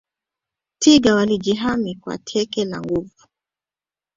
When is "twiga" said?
0.79-1.15